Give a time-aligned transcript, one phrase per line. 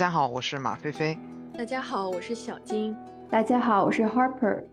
[0.00, 1.18] 家好，我是马菲菲。
[1.52, 2.96] 大家好，我是小金。
[3.28, 4.64] 大家好，我是 Harper。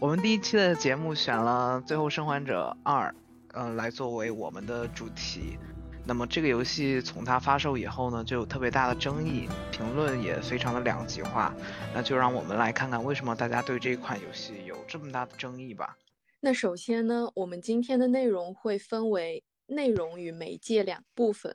[0.00, 3.10] 我们第一期的节目选了《最后生还者二》，
[3.52, 5.58] 嗯，来作为我们的主题。
[6.06, 11.54] 那么这个游戏从它发售以后呢，就有特别大的争议，评论也非常的两极化。
[11.94, 15.98] 那就让我们来看看为什么大家对这款游戏有这么大的争议吧。
[16.40, 21.54] 那首先呢，我们今天的内容会分为内容与媒介两部分。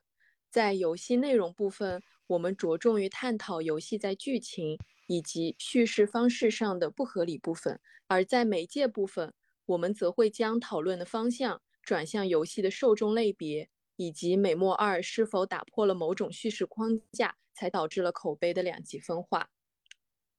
[0.51, 7.75] 在游戏内容部分，我们着重于探讨游戏在剧情以及叙事方式上的不合理部分；
[8.07, 9.33] 而在媒介部分，
[9.65, 19.49] 我们则会将讨论的方向转向游戏的受众类别，以及美墨二是否打破了某种叙事框架，才导致了口碑的两极分化。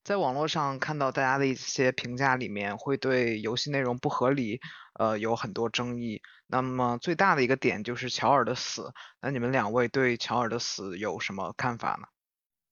[0.05, 4.61] 在网络上看到大家的一些评价里面，会对游戏内容不合理，
[4.99, 6.21] 呃，有很多争议。
[6.49, 8.93] 那么最大的一个点就是乔尔的死。
[9.21, 12.09] 那你们两位对乔尔的死有什么看法呢？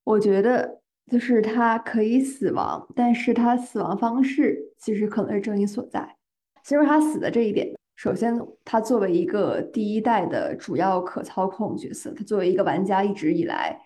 [0.03, 6.17] 我觉得就是他可以死亡，但是他死亡方式其实可能是争议所在。
[6.65, 8.35] 其实他死的这一点，首先
[8.65, 13.81] 他作为一个第一代的主要可操控角色，他作为一个玩家一直以来。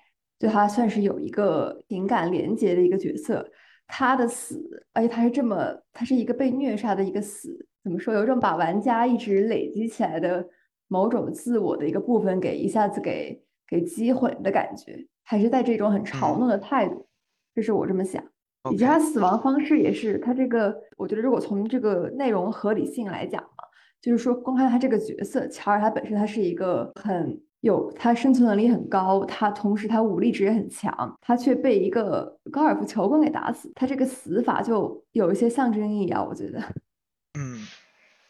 [0.45, 3.51] 对他算是有一个情感连接的一个角色，
[3.87, 8.13] 他的死，而且他是这么，他是一个被虐杀的一个死，怎么说？
[8.13, 10.47] 有一种把玩家一直累积起来的
[10.87, 17.09] 某种自我的一个部分给一下子给给击毁的感觉，还是带这种很嘲弄的态度，
[17.55, 18.23] 这是我这么想。
[18.71, 23.65] 以及他死亡方式也是，他这个，我觉得如果从这个内容合理性来讲嘛，
[24.03, 27.41] 就是说，光看他这个角色乔尔，他本身他是一个很。
[27.65, 36.61] 有他生存能力很高，他同时他武力值也很强，他却被一个高尔夫球棍给打死，他这个死法就有一些象征意义啊，我觉得。
[37.41, 37.67] 嗯，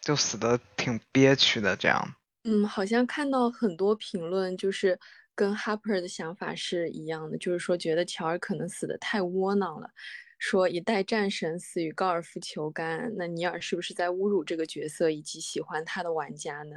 [0.00, 2.00] 就死的挺憋屈的这样。
[2.44, 4.96] 嗯，好像看到很多评论，就是
[5.34, 9.90] 跟 Harper 的想法是一样的，就是说觉得乔尔可能死的太窝囊了，
[10.38, 16.76] 说一代战神死于高尔夫球杆，那尼尔是不是在侮辱这个角色以及喜欢他的玩家呢？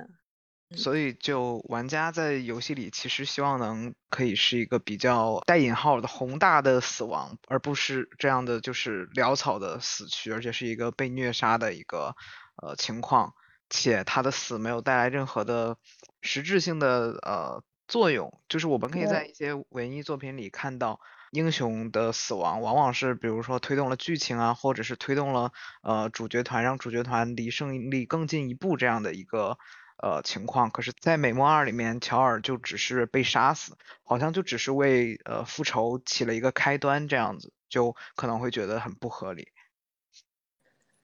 [0.76, 12.16] 所以，就玩家在游戏里其实希望能可以是一个比较带引号的宏大的死亡，而不是这样的就是潦草的死去，而且是一个被虐杀的一个
[12.62, 13.34] 呃情况，
[13.70, 15.78] 且他的死没有带来任何的
[16.22, 18.42] 实质性的呃作用。
[18.50, 21.00] 就是我们可以在一些文艺作品里看到，
[21.32, 29.58] 英雄的死亡往往是比如说推动了剧情啊，或者是推动了呃主角团让主角团离胜利更进一步这样的一个。
[30.00, 39.48] 呃，情况可是，在《美梦二》里面，乔尔就只是被杀死，好像就只是为呃复仇起了一个开端，这样子就可能会觉得很不合理。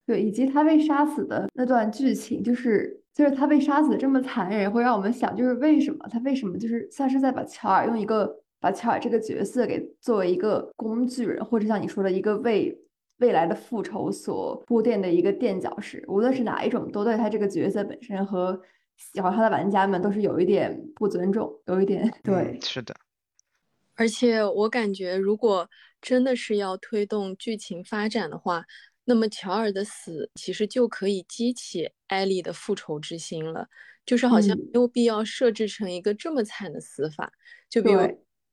[0.05, 12.77] 对，以及他被杀死的那段剧情，就是就是他被杀死这么残忍，会让我们想，就是为什么他为什么就是像是在把乔尔用一个把乔尔这个角色给作为一个工具人，或者像你说的一个为
[13.17, 18.61] 未来的复仇所铺垫的一个垫脚石，无论是哪一种，都对他这个角色本身和。
[18.97, 22.95] 喜欢他的玩家们都是有一点不尊重，有一点对，是的。
[23.95, 25.69] 而且我感觉，如果
[26.01, 28.65] 真的是要推动剧情发展的话，
[29.05, 33.67] 那么乔尔的死其实就可以激起艾莉的复仇之心了，
[34.05, 37.31] 就是好像没有必要设置成一个这么惨的死法，
[37.69, 37.99] 就比如。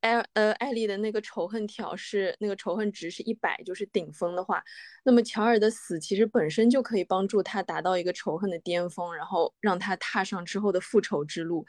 [0.01, 4.63] 艾呃，艾丽的那个仇恨条是那个仇恨值是一百，就是顶峰的话，
[5.05, 11.67] 那么乔尔的死其实本身就可以帮助他达到一个仇恨的巅峰，然后让他踏上之后的复仇之路。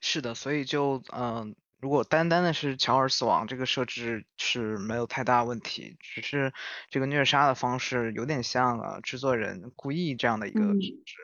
[0.00, 6.52] 是的，所以就嗯，如果单单的是乔尔死亡这个设置是没有太大问题，只是
[6.90, 10.72] 这个虐杀的方式有点像呃制作人故意这样的一个设
[11.04, 11.16] 置。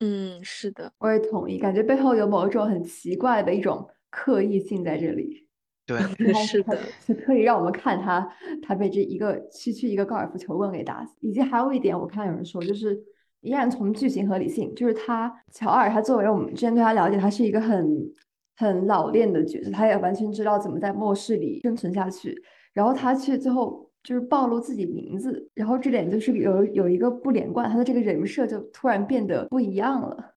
[0.00, 5.45] 嗯，是的，我也同意，感觉背后有某一种很奇怪的一种刻意性在这里。
[5.86, 5.98] 对，
[6.34, 8.28] 是的，是 特意让我们看他，
[8.60, 11.14] 他被这一个区区一个高尔夫球棍给打死。
[11.20, 12.98] 以及还有一点，我看有人说，就是
[13.40, 17.86] 依然从剧情合理性，就是他乔尔，他作为我们之前对他了解，他是一个很
[18.56, 22.36] 很老练的角色，他也完全知道怎么在末世里生存下去。
[22.72, 30.34] 然后他却最后就是暴露自己名字，然后这点就是有有一个不连贯，他的这个人设就突然变得不一样了。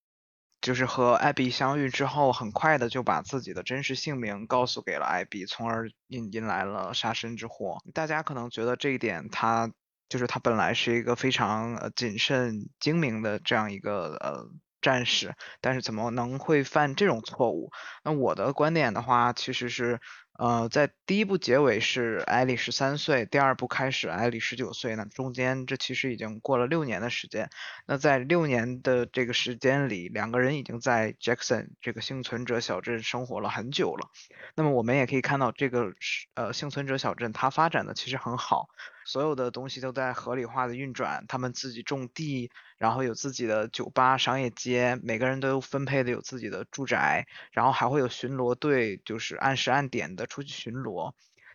[0.70, 7.80] 就是和艾比相遇之后，很快的就把自己的真实姓名告诉给了艾比，从而引引来了杀身之祸。
[7.92, 9.72] 大家可能觉得这一点，他
[10.10, 14.46] 就是他本来是一个非常呃谨慎精明的这样一个呃
[14.80, 17.72] 战士，但是怎么能会犯这种错误？
[18.04, 20.00] 那我的观点的话，其实是
[20.40, 27.50] 呃，在第一部结尾是艾莉十三岁，第二部开始艾莉十九岁，那中间这其实已经过了六年的时间。
[27.86, 34.12] 那在六年的这个时间里，两个人已经在 Jackson 这个幸存者小镇生活了很久了。
[34.56, 35.92] 那么我们也可以看到，这个
[36.36, 38.70] 呃幸存者小镇它发展的其实很好，
[39.10, 50.28] 所有的东西都在合理化的运转，他们自己种地，然后有自己的酒吧、商业街，每个人都分配的有自己的住宅，然后还会有巡逻队，就是按时按点的。
[50.28, 51.14] 出去巡逻，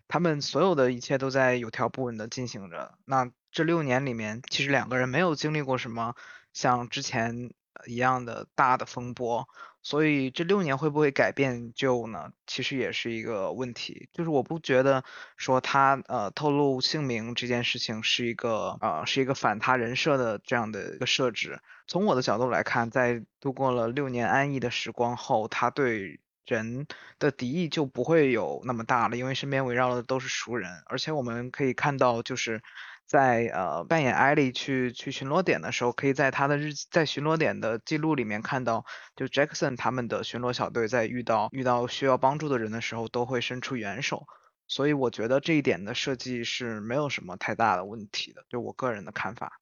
[0.09, 2.99] 他们所有的一切都在有条不紊的进行着。
[3.05, 6.17] 那这六年里面，其实两个人没有经历过什么
[6.53, 7.53] 像之前
[7.87, 9.49] 一样的大的风波，
[9.83, 12.33] 所以这六年会不会改变旧呢？
[12.47, 14.09] 其实也是一个问题。
[14.13, 15.05] 就是我不觉得
[15.37, 21.61] 说他呃透露姓名这件事情是一个呃是一个反他人设的这样的一个设置。
[21.87, 26.21] 从我的角度来看，在度过了六年安逸的时光后，他对。
[26.47, 26.87] 人
[27.19, 32.63] 的敌意就不会有那么大了，因为身边围绕的都是熟人，而且我们可以看到，就是
[33.07, 38.85] 在呃扮演艾莉去去巡逻点的时候，可以在他的日在巡逻点的记录里面看到，
[39.15, 44.25] 就 Jackson 他们的巡逻小队在遇到遇到需要帮助的人的时候，都会伸出援手，
[44.67, 49.53] 所以我觉得这一点的设计是没有什么太大的问题的，就我个人的看法，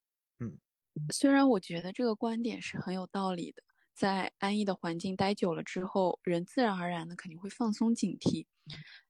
[0.41, 0.59] 嗯，
[1.11, 3.63] 虽然我觉得这个观点是很有道理的。
[3.95, 8.47] 在安逸的环境待久了之后，人自然而然的肯定会放松警惕。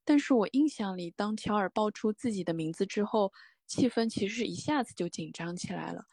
[0.03, 3.31] 但是我印象里，当乔尔报出自己的名字之后，
[3.65, 6.05] 气氛其实一下子就紧张起来了。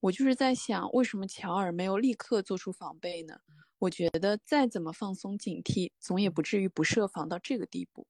[0.00, 3.40] 我就是在想，为什么乔尔没有立刻做出防备呢？
[3.80, 8.06] 我觉得再怎么放松警惕，总也不至于不设防到这个地步。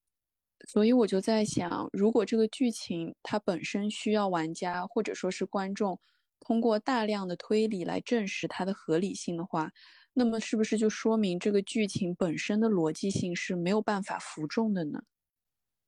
[0.66, 6.00] 所以我就在想，如果这个剧情它本身需要玩家或者说是观众
[6.40, 9.72] 通过大量的推理来证实它的合理性的话，
[10.14, 15.02] 那么是不是就说明这个剧情本身的逻辑性是没有办法服众的呢？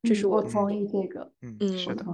[0.03, 2.05] 这是我同意这个，嗯，是的。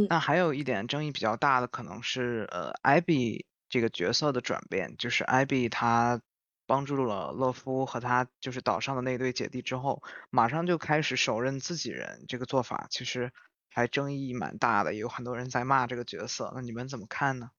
[0.00, 6.20] 嗯，那还有一点争议比较大的可能是，呃，艾比这个角色的转变，就是艾比他
[6.66, 13.32] 帮助了勒夫和他就是岛上的那对姐弟之后，马上就开始手刃自己人，这个做法其实
[13.70, 16.52] 还争议蛮大的，也有很多人在骂这个角色。
[16.54, 17.50] 那你们怎么看呢？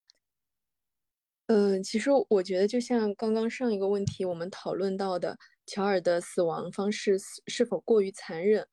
[1.50, 8.68] 嗯，其实我觉得，就像刚刚上一个问题我们讨论到的，乔尔的死亡方式是否过于残忍？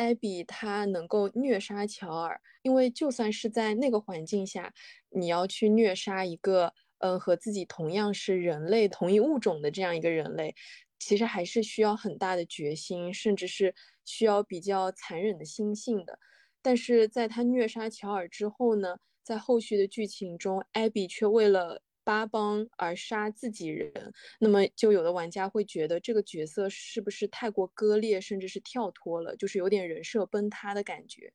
[0.00, 4.72] 艾比他能够虐杀乔尔，因为就算是在那个环境下，
[5.10, 10.54] 你要去虐杀一个，嗯，和自己同样是人类、同一物种的这样一个人类，
[10.98, 13.74] 其实还是需要很大的决心，甚至是
[14.06, 16.18] 需要比较残忍的心性的。
[16.62, 31.32] 但是在他虐杀乔尔之后呢，在后续的剧情中，艾比却为了八帮而杀自己人，那么就有的玩家会觉得这个角色是不是太过割裂，甚至是跳脱了，就是有点人设崩塌的感觉。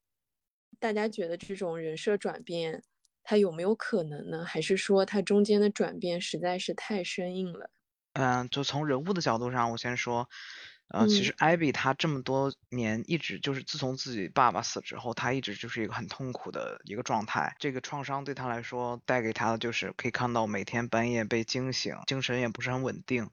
[0.77, 2.83] 大家觉得这种人设转变，
[3.23, 4.43] 它有没有可能呢？
[4.43, 7.69] 还是说它中间的转变实在是太生硬了？
[8.11, 10.27] 嗯，就从人物的角度上，我先说。
[10.87, 17.55] 呃，其实艾比他这么多年一直就是自从自己爸爸死之后，他一直就是一个很痛苦的一个状态。
[17.59, 23.29] 这个创伤对他来说带给他的就是可以看到每天半夜被惊醒，精神也不是很稳定，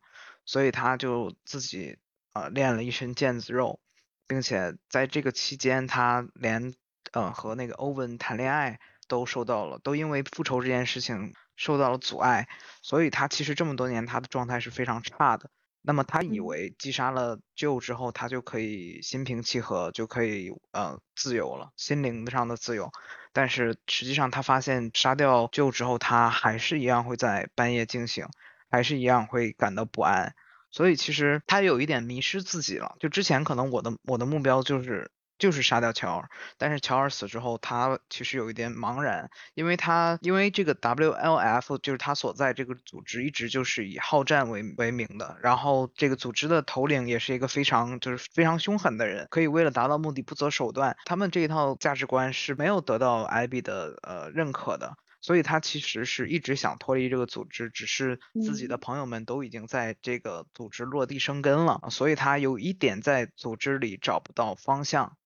[0.47, 1.99] 所以他就自己
[2.33, 3.81] 呃练了一身腱子肉，
[4.27, 6.75] 并且在这个期间他连
[7.13, 12.49] 呃和那个欧文谈恋爱都受到了，都因为复仇这件事情受到了阻碍，
[12.81, 15.51] 所以他其实这么多年他的状态是非常差的。
[15.83, 22.91] 那么他以为击杀了鹫之后，他就可以心平气和，就可以呃自由了，心灵上的自由。
[23.33, 28.27] 但是实际上他发现杀掉鹫之后，他还是一样会在半夜惊醒，
[28.71, 30.35] 还是一样会感到不安。
[30.71, 32.97] 所以其实他有一点迷失自己了。
[33.01, 35.11] 就之前可能我的我的目标就是。
[35.43, 50.97] 就是杀掉乔尔，但是乔尔死之后，他其实有一点茫然，因为他因为这个 WLF 就是他所在这个组织一直就是以好战为为名的，然后这个组织的头领也是一个非常就是非常凶狠的人，可以为了达到目的不择手段。
[51.07, 65.17] 他们这一套价值观是没有得到艾比的呃认可的，所以他其实是一直想脱离这个组织，只是自己的朋友们都已经在这个组织落地生根了，所以他有一点在组织里找不到方向。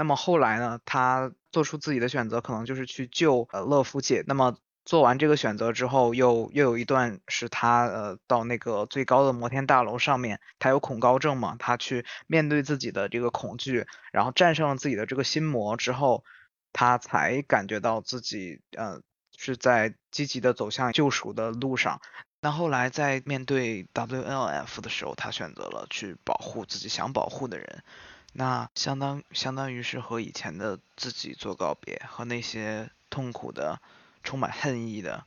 [0.00, 0.80] 那么后来呢？
[0.86, 4.24] 他做出自己的选择，可能就是去救呃乐福姐。
[4.26, 11.54] 那么做完这个选择之后，又又有一段是他呃到那个最高的摩天大楼上面，他有恐高症嘛？
[11.58, 16.24] 他去面对自己的这个恐惧，然后战胜了自己的这个心魔之后，
[16.72, 19.02] 他才感觉到自己呃
[19.36, 22.00] 是在积极的走向救赎的路上。
[22.40, 27.84] 那后来在面对 WLF 的时候，他选择了去保护自己想保护的人。
[28.32, 33.80] 那相当相当于是和以前的自己做告别，和那些痛苦的、
[34.22, 35.24] 充满恨意的、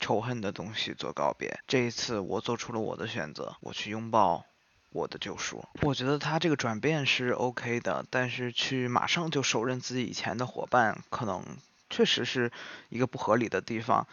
[0.00, 1.60] 仇恨的东西做告别。
[1.66, 4.44] 这一次，我做出了我的选择，我去拥抱
[4.90, 5.64] 我的救赎。
[5.80, 11.42] 我觉得他这个转变是 OK 的，但是去马上就手刃自己以前的伙伴，可能
[11.88, 12.52] 确实是
[12.90, 14.06] 一个不合理的地方。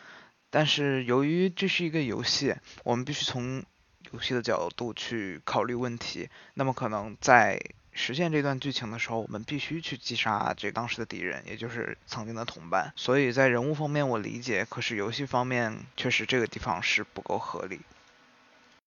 [0.49, 3.63] 但是由于这是一个游戏，我们必须从
[4.11, 6.29] 游戏的角度去考虑问题。
[6.53, 7.61] 那么可能在
[8.01, 12.93] 实现这段剧情的时候，我们必须去击杀这当时的敌人，也就是曾经的同伴。
[12.95, 17.81] 所以在人物方面我理解，可是游戏方面确实这个地方是不够合理。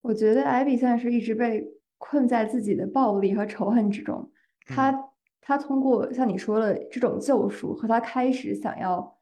[0.01, 1.63] 我觉得艾比现在是一直被
[1.99, 4.31] 困在自己的暴力和仇恨之中。
[4.65, 9.15] 他他通过像你说的这种救赎和他开始想要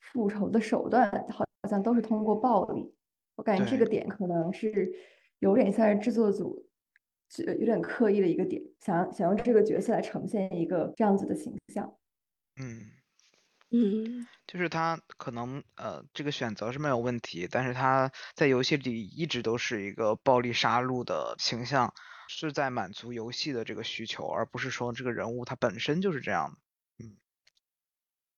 [0.00, 2.92] 复仇的手段，好像都是通过暴力。
[3.36, 4.92] 我感觉这个点可能是
[5.38, 6.66] 有点像是制作组。
[7.58, 11.96] 有点刻意的一个点，想想用这个角色来呈现一个这样子的形象。
[12.58, 12.80] 嗯
[13.70, 21.92] 嗯，就是他可能呃这个选择是没有问题，但是他在游戏里一直都是一个暴力杀戮的形象，
[22.28, 27.04] 是在满足游戏的这个需求，而不是说这个人物他本身就是这样的。
[27.04, 27.16] 嗯，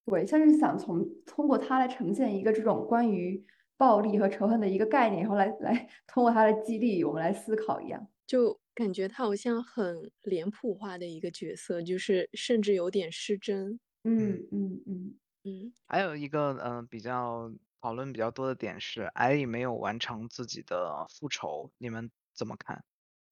[0.07, 3.45] 对，像是想从通过他来呈现一个这种关于
[3.77, 8.59] 暴力和仇恨的一个概念，然后来来通过他的激励我们来思考一样，就。
[8.79, 13.81] 感觉他好像很脸谱化的一个角色，就是甚至有点失真。
[14.05, 15.73] 嗯嗯嗯嗯。
[15.89, 22.85] 还有一个嗯比较讨论比较多的点是，艾莉没有完成自己的复仇，你们怎么看？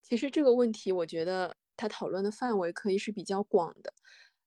[0.03, 3.93] 其实这个问题，我觉得他讨论的范围可以是比较广的，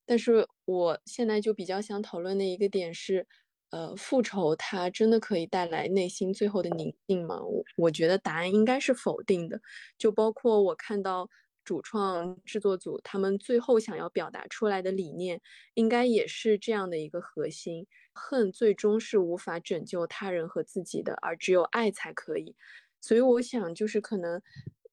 [0.06, 3.28] 但是我现在就比较想讨论的一个点是。
[3.72, 7.42] 呃，复仇它真的可以带来内心最后的宁静吗？
[7.44, 9.62] 我我觉得答案应该是否定的。
[9.98, 11.30] 就包括我看到
[11.64, 15.40] 主创制作组他们最后想要表达出来的理念，
[15.76, 22.56] 应该也是这样的一个核心：恨最终是无法拯救他人和自己的，而只有爱才可以。
[23.00, 24.42] 所以我想，就是可能，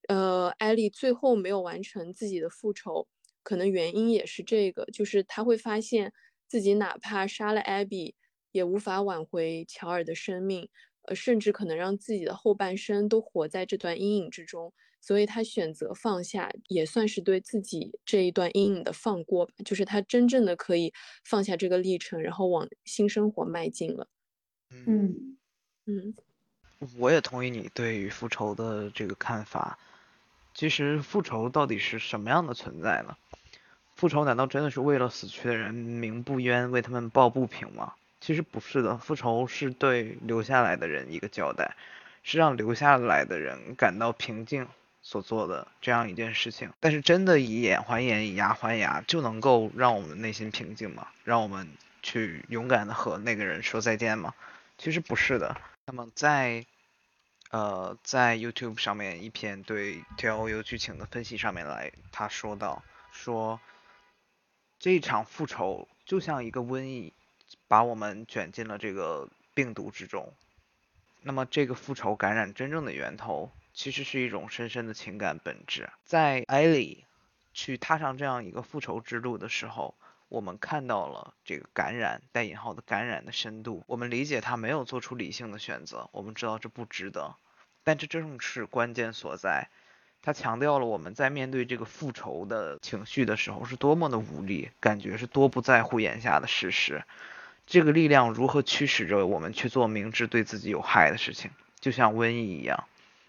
[0.09, 3.09] 呃，艾莉最后没有完成自己的复仇，
[3.43, 6.13] 可能原因也是这个，就是他会发现
[6.47, 8.15] 自己哪怕杀了艾比。
[8.57, 10.69] 也无法挽回乔尔的生命，
[11.03, 14.73] 呃，甚至可能让自己的后半生都活在这段阴影之中。
[14.99, 19.53] 所以他选择放下，也算是对自己这一段阴影的放过吧。
[19.65, 24.09] 就是他真正的可以放下这个历程，然后往新生活迈进了。
[24.71, 25.37] 嗯
[25.85, 26.15] 嗯，
[26.99, 29.79] 我也同意你对于复仇的这个看法。
[30.55, 33.17] 其实复仇到底是什么样的存在呢？
[33.95, 37.93] 复仇难道真的是为了死去的人鸣不冤，为他们抱不平吗？
[38.27, 41.77] 其实不是的，复仇是对留下来的人一个交代，
[42.25, 44.67] 是让留下来的人感到平静
[45.01, 46.73] 所做的这样一件事情。
[46.81, 51.07] 但是真的以眼还眼，以牙还牙，就能够让我们内心平静吗？
[51.23, 51.69] 让我们
[52.03, 54.35] 去勇敢的和那个人说再见吗？
[54.77, 55.57] 其实不是的。
[55.85, 56.67] 那么在
[57.53, 63.61] 呃在 YouTube 上面一篇对 T L U 剧情的分析上面来，他说到说
[64.81, 67.13] 这一场复仇就像一个瘟疫。
[67.69, 70.33] 把我们卷进了这个病毒之中。
[71.23, 75.89] 那么，这个复仇感染真正的源头，其实是一种深深的情感本质。
[76.05, 77.05] 在艾莉
[77.53, 79.95] 去踏上这样一个复仇之路的时候，
[80.29, 83.83] 我们看到了这个感染（带引号的感染）的深度。
[83.89, 87.35] 我们理解他没有做出理性的选择，我们知道这不值得。
[87.83, 89.69] 但这正是关键所在。
[90.23, 97.05] 他强调了我们在面对这个复仇的情绪的时候是多么的无力，感觉是多不在乎眼下的事实。
[97.67, 102.85] 这个力量如何驱使着我们去做明知对自己有害的事情，就像瘟疫一样，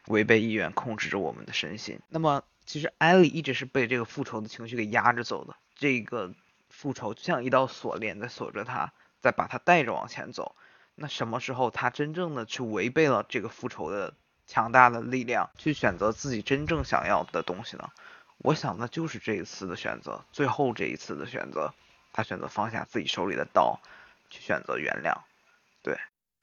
[0.05, 1.99] 违背意愿控制着我们的身心。
[2.09, 5.55] 那么，其实艾莉一直是被这个复仇的情绪给压着走的。
[5.75, 6.33] 这个
[6.69, 10.55] 复仇就像一道锁链在锁着他，在把他带着往前走。
[10.93, 14.13] 那什么时候他真正的去违背了这个复仇的
[14.45, 17.89] 强大的力量，去选择自己真正想要的东西呢？
[18.37, 21.73] 我想那就是这一次的选择，最后这一次的选择，
[22.13, 23.79] 他选择放下自己手里的刀。
[24.29, 25.13] 去选择原谅，
[25.83, 25.95] 对，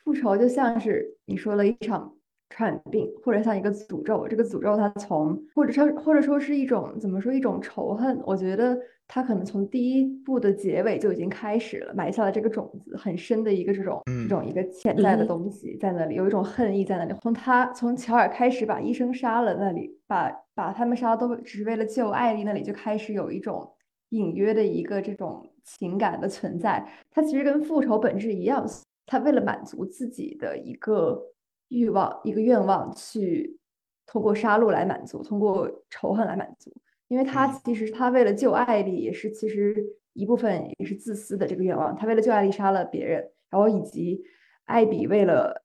[0.04, 2.14] 复仇就像是你说了一场
[2.50, 4.26] 传染病，或者像一个诅咒。
[4.28, 8.20] 这个诅咒它从，或者说或者说是一种怎么说一种仇恨？
[8.24, 17.14] 我觉得它可能从第一部的结尾就已经开始了，埋下了这个种子，很深的一个这种这种一个潜在的东西在那里，有一种恨意在那里。
[17.22, 23.70] 从他从乔尔开始把医生杀了，那里把把他们杀都只是为了救艾丽，那里就开始有一种。
[24.10, 28.64] 隐约的一个这种情感的存在，它其实跟复仇本质一样，
[29.06, 31.20] 他为了满足自己的一个
[31.68, 33.58] 欲望、一个愿望，去
[34.06, 36.72] 通过杀戮来满足，通过仇恨来满足。
[37.08, 41.94] 因为他嗯其实他为了救艾丽，也是其实一部分也是自私的这个愿望。
[41.96, 44.22] 他为了救艾丽杀了别人，然后以及
[44.64, 45.62] 艾比为了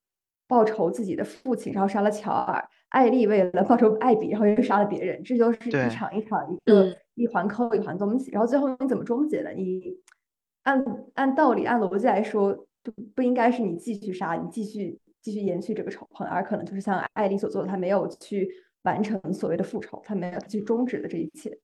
[0.48, 5.24] 报仇自己的父亲，然后杀了乔尔；艾丽为了报仇艾比，然后又杀了别人。
[5.24, 8.32] 这就是一场一场一个嗯一环扣一环东西。
[8.32, 9.52] 然后最后你怎么终结的？
[9.52, 9.96] 你
[10.64, 10.84] 按
[11.16, 18.50] 按道理按逻辑来说，就不应该是你继续杀，你继续继续延续这个仇恨，而可能就是像艾丽所做的，她没有去
[18.84, 21.60] 完成所谓的复仇，他没有去终止了这一切。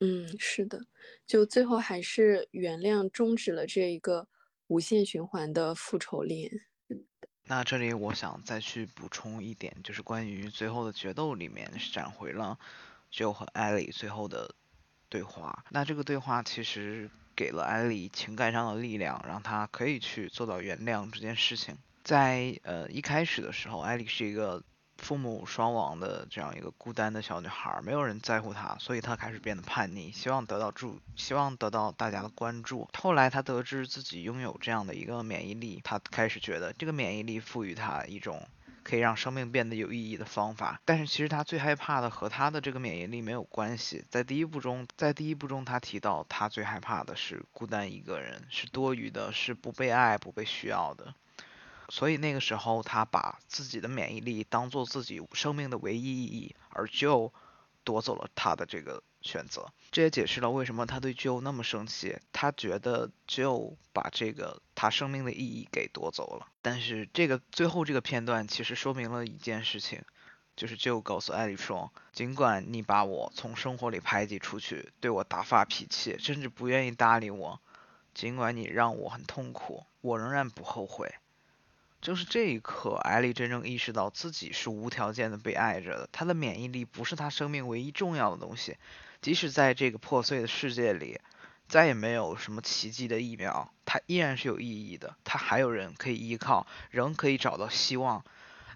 [0.00, 0.80] 嗯，是的，
[1.26, 4.28] 就最后还是原谅终止了这一个
[4.68, 6.50] 无限循环的复仇链。
[7.44, 12.58] 那这里我想再去补充一点，就是关于最后的决斗里面闪回了
[13.10, 14.54] Joe 和艾莉最后的
[15.08, 15.64] 对话。
[15.70, 21.76] 那这个对话其实给了艾莉情感上的力量，让她可以去做到原谅这件事情。
[22.04, 24.62] 在呃一开始的时候，艾莉是一个
[24.96, 32.88] 父母双亡的这样一个孤单的小女孩，没有人在乎她，所以她开始变得叛逆，希望得到注，希望得到大家的关注。
[32.98, 38.48] 后来她得知自己拥有这样的一个免疫力，她开始觉得这个免疫力赋予她一种
[38.88, 40.80] 可以让生命变得有意义的方法。
[40.86, 44.02] 但是其实他最害怕的和他的这个免疫力没有关系。
[44.08, 51.14] 在第一部中，在第一部中，他提到他最害怕的是孤单一个人，是多余的，是不被爱、不被需要的。
[51.90, 57.32] 所以那个时候，他把自己的免疫力当做自己生命的唯一意义，而就
[57.84, 59.66] 夺走了他的这个选择。
[59.90, 66.46] 这也解释了为什么他对 Joe 那么生气，他觉得 Joe 把这个他生命的意义给夺走了。
[66.62, 70.02] 但是这个最后这个片段其实说明了一件事情，
[70.56, 77.60] 就是 Joe 告诉艾莉说，尽管你把我从生活里排挤出去，对我大发脾气，甚至不愿意搭理我，
[78.14, 81.14] 尽管你让我很痛苦，我仍然不后悔。
[82.00, 86.08] 正是这一刻，艾莉真正意识到自己是无条件的被爱着的。
[86.12, 88.76] 她的免疫力不是她生命唯一重要的东西，
[89.20, 91.20] 即使在这个破碎的世界里，
[91.68, 95.16] 再也没有什么奇迹的疫苗，她依然是有意义的。
[95.24, 98.24] 她还有人可以依靠，仍可以找到希望。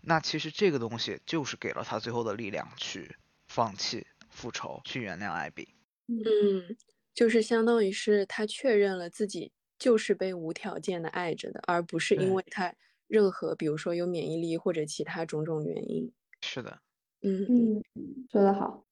[0.03, 5.69] 那其实这个东西就是给了她最后的力量，去放弃复仇，去原谅艾比。
[6.09, 6.77] 嗯，
[7.15, 12.75] 就是相当于是她确认了自己就是被无条件的爱着的，而不是因对为他
[13.13, 16.11] 任何，比如说有免疫力或者其他种种原因。
[16.41, 16.79] 是的，
[17.21, 17.83] 嗯嗯，
[18.31, 18.87] 说得好。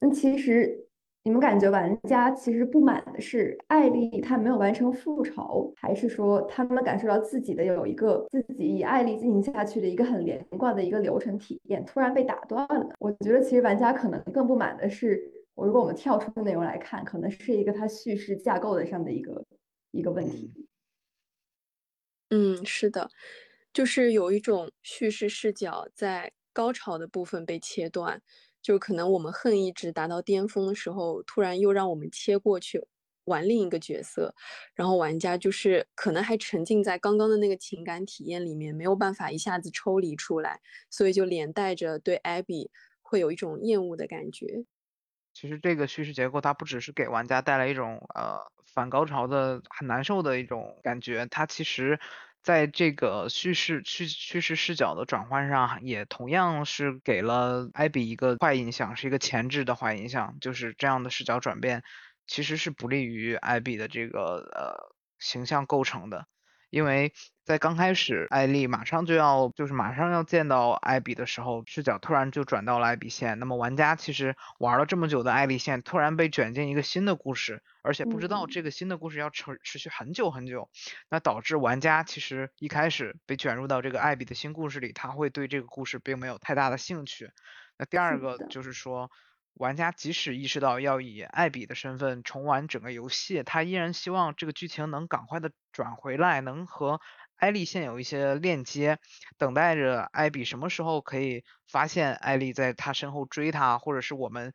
[0.00, 0.88] 那其实
[1.24, 12.94] 你们感觉玩家其实不满的是艾丽她没有完成复仇，还是说他们感受到自己的有一个自己以艾丽进行下去的一个很连贯的一个流程体验突然被打断了？
[12.98, 19.44] 我觉得其实玩家可能更不满的是，我如果我们跳出内容来看，可能是一个它叙事架构的上的一个
[19.90, 20.50] 一个问题。
[22.30, 23.08] 嗯，是的，
[23.76, 28.22] 就是有一种叙事视角在高潮的部分被切断，
[28.62, 32.82] 就可能我们恨一直达到巅峰的时候，突然又让我们切过去
[33.24, 34.34] 玩另一个角色，
[34.74, 42.70] 然后玩家就是可能还沉浸在刚刚的那个情感体验里面，没有办法一下子抽离出来，所以就连带着对艾比
[43.02, 44.64] 会有一种厌恶的感觉。
[45.34, 52.00] 其实这个叙事结构它不只是给玩家带来一种呃反高潮的很难受的一种感觉，它其实
[52.46, 61.82] 在这个叙事叙叙事视角的转换上，也同样是给了艾比一个坏印象，是一个前置的坏印象，就是这样的视角转变
[62.28, 66.28] 其实是不利于艾比的这个呃形象构成的。
[66.70, 67.12] 因为
[67.46, 73.38] 在刚开始，艾丽马上就要就是马上要见到艾比的时候，视角突然就转到了艾比线。
[73.38, 80.68] 那么玩家其实玩了这么久的艾丽线，突然被卷进一个新的故事，而且不知道嗯这个新的故事要持持续很久很久，
[81.08, 87.30] 那导致玩家其实一开始被卷入到这个艾比的新故事里，他会对这个故事并没有太大的兴趣。
[87.78, 89.08] 那第二个就是说，
[89.54, 97.00] 玩家即使意识到要以艾比的身份重玩整个游戏，他依然希望这个剧情能赶快的转回来，能和
[97.36, 98.98] 艾丽现有一些链接，
[99.38, 104.52] 等待着艾比什么时候可以发现艾丽在他身后追他，或者是我们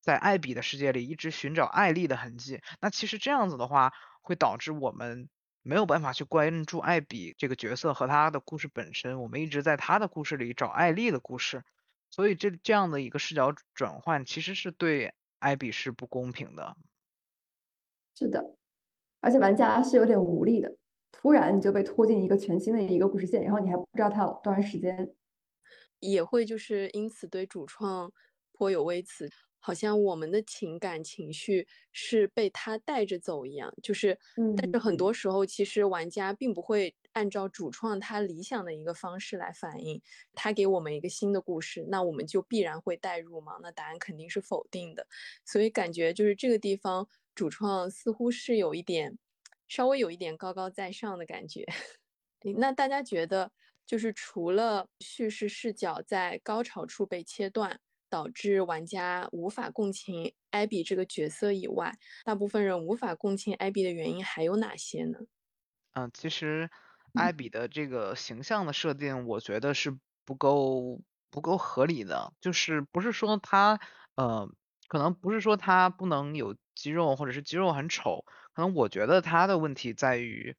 [0.00, 2.60] 在艾比的世界里一直寻找艾丽的痕迹。
[2.80, 5.28] 那其实这样子的话，会导致我们
[5.62, 11.62] 没有办法去关注艾比这个角色和他的故事本身，我们一直在他的故事里找艾丽的故事。
[12.10, 16.76] 所以这这样的一个视角转换，其实是对艾比是不公平的。
[18.16, 18.56] 是的，
[19.20, 20.76] 而且玩家是有点无力的，
[21.22, 25.14] 突然你就被拖进一个全新的一个故事线，然后你还不知道它有多长时间。
[26.00, 28.12] 也会就是因此对主创
[28.52, 34.18] 颇有微词，好像我们的情感情绪是被他带着走一样，就是
[34.54, 40.02] 但是嗯很多时候其实玩家并不会按照主创他理想的一个方式来反映，
[40.34, 43.58] 他给我们一个新的故事，那我们就必然会代入吗？
[43.62, 45.06] 那答案肯定是否定的。
[45.46, 49.16] 所以感觉就是这个地方主创似乎是有一点，
[49.68, 51.64] 稍微有一点高高在上的感觉。
[52.58, 53.50] 那大家觉得，
[53.86, 61.92] 就是除了叙事视角在高潮处被切断，导致玩家无法共情艾比这个角色以外，
[62.24, 65.20] 大部分人无法共情艾比的原因还有哪些呢？
[65.94, 66.68] 嗯，其实
[67.14, 71.00] 艾比的这个形象的设定，我觉得是不够
[71.30, 72.32] 不够合理的。
[72.40, 73.78] 就是不是说他
[74.16, 74.48] 呃，
[74.88, 80.56] 可能不是说他不能有肌肉，或者是肌肉很丑，可能我觉得他的问题在于，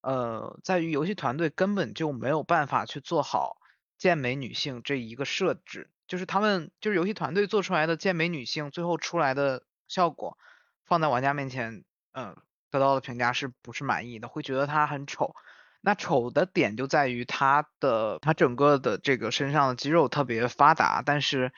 [0.00, 3.56] 呃，在于游戏团队根本就没有办法去做好
[3.98, 5.90] 健美女性这一个设置。
[6.06, 10.38] 就是他们就是游戏团队做出来的健美女性，最后出来的效果，
[10.84, 12.36] 放在玩家面前，嗯。
[12.72, 14.28] 得到的评价是不是满意的？
[14.28, 15.34] 会觉得他很丑。
[15.82, 21.52] 那丑的点就在于他的他整个的这个身上的肌肉特别发达，但是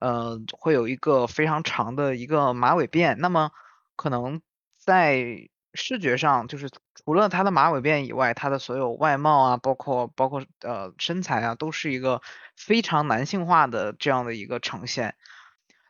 [0.00, 3.16] 呃会有一个非常长的一个马尾辫。
[3.18, 3.50] 那么
[3.94, 4.40] 可能
[4.84, 6.68] 在视觉上，就是
[7.04, 12.20] 除了他的马尾辫以外，他的所有外貌啊，包括包括呃身材啊，都是一个
[12.56, 15.14] 非常男性化的这样的一个呈现。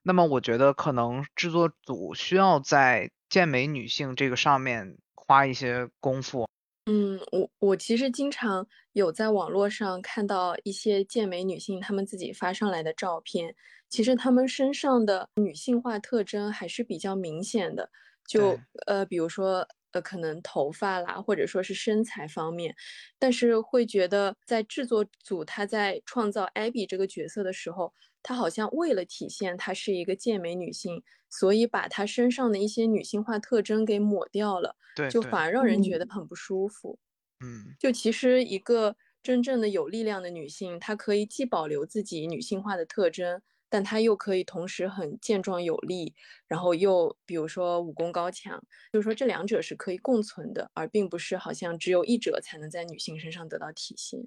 [0.02, 6.46] 那么我觉得可能制作组需要在健美女性这个上面花一些功夫。
[6.86, 13.54] 嗯，我我其实经常有在网络上看到一些健美女性她们自己发上来的照片，
[13.88, 17.90] 其实她们身上的女性化特征还是比较明显的。
[18.26, 22.74] 就呃，比如说呃，可能头发啦，或者说是身材方面，
[23.18, 27.92] 但是会觉得在制作组他在创造艾比这个角色的时候。
[28.26, 36.98] 她好像为了体现她是一个健美女性，所以把她身上的一些女性化特征给抹掉了，对，就反而让人觉得很不舒服。
[37.40, 43.42] 嗯，就其实一个真正的有力量的女性，她可以既保留自己女性化的特征，
[43.74, 46.14] 但她又可以同时很健壮有力，
[46.46, 54.20] 然后又比如说武功高强，就是说这两者是可以共存的，而并不是好像只有一者才能在女性身上得到体现。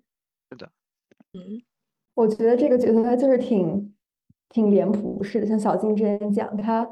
[0.51, 0.69] 是的，
[1.31, 1.63] 嗯。
[2.13, 3.95] 我觉得这个角色他就是挺
[4.49, 6.85] 挺脸谱式的，像小金之前讲，他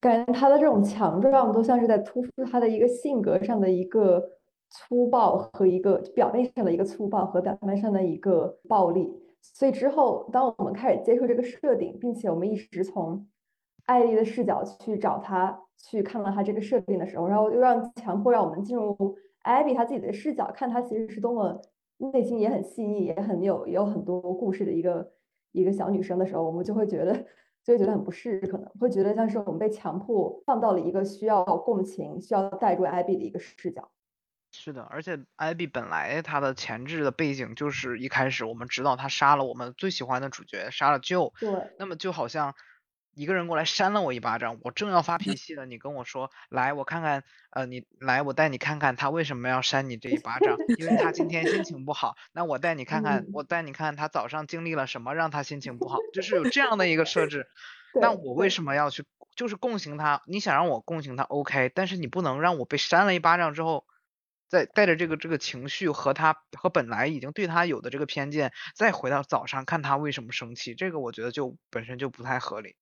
[0.00, 4.22] 感觉他的这种强壮都像是在突出他的一个性格上的一个
[4.70, 9.08] 粗暴和一个表面上的一个粗暴和表面上的一个暴力。
[9.40, 13.26] 所以之后，当我们开始接受这个设定，并且我们一直从
[13.86, 21.60] 艾丽的视角去找他，去看到他这个设定的时候，然后又让强迫让我们进入艾比他自己的视角，看他其实是多么。
[22.12, 25.10] 内心也很细腻，也很有也有很多故事的一个
[25.50, 27.12] 一个小女生的时候，我们就会觉得
[27.64, 33.90] 就会觉得很不适，可能会觉得像是我们被强迫放到了一个需要共情、需要带入艾比的一个视角。
[34.50, 41.32] 是的，而且艾比本来他的前置的背景就是一开始我们知道他杀了我们最喜欢的主角，杀了 Joe。
[41.38, 41.50] 对。
[41.78, 42.54] 那么就好像。
[43.14, 52.14] 一个人过来扇了我一巴掌，我正要发脾气了，你跟我说来，我看看，呃，你来，我带你看看他为什么要扇你这一巴掌，因为他今天心情不好。
[52.30, 57.48] 那我带你看看，我带你看看他早上经历了什么让他心情不好，就是有这样的一个设置。
[58.00, 60.22] 那我为什么要去，就是共情他？
[60.28, 63.84] 你想让我共情他，OK，但是你不能让我被扇了一巴掌之后，
[64.48, 72.74] 再带着这个这个情绪和他和本来已经对他有的这个偏见，再回到早上看他为什么生气，这个我觉得就本身就不太合理。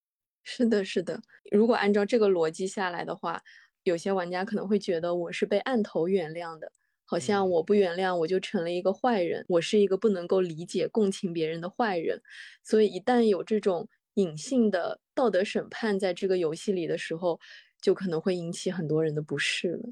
[0.45, 1.21] 是的，是的。
[1.51, 3.43] 如果按照这个逻辑下来的话，
[3.83, 6.73] 有些玩家可能会觉得我是被按头原谅的，
[7.05, 12.23] 好像我不原谅我就成了一个坏人，我是一个不能够理解共情别人的坏人。
[12.63, 17.41] 所以一旦有这种隐性的道德审判在这个游戏里的时候，
[17.81, 19.83] 就可能会引起很多人的不适了。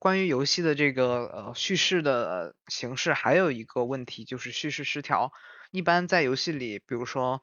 [0.00, 5.30] 关于游戏的这个呃叙事的形式，还有一个问题就是叙事失调。
[5.70, 7.40] 一般在游戏里，比如说。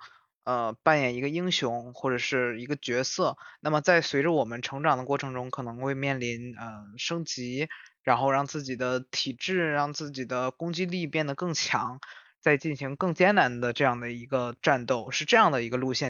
[0.47, 7.67] 呃，扮演一个英雄或者是一个角色，那么在随着我们成长的过程中，可能会面临呃升级，
[8.01, 11.99] 然后让自己的体质、让自己的攻击力变得更强，
[12.39, 16.09] 再进行更艰难的这样的一个战斗，是这样的一个路线。